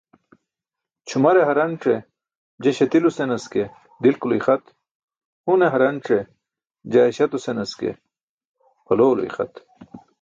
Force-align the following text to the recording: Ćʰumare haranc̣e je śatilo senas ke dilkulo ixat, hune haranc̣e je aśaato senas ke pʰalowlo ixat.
Ćʰumare 1.07 1.41
haranc̣e 1.49 1.95
je 2.63 2.69
śatilo 2.77 3.09
senas 3.17 3.43
ke 3.53 3.63
dilkulo 4.01 4.33
ixat, 4.39 4.63
hune 5.45 5.67
haranc̣e 5.73 6.17
je 6.91 6.99
aśaato 7.07 7.37
senas 7.45 7.71
ke 7.79 7.89
pʰalowlo 8.85 9.21
ixat. 9.29 9.53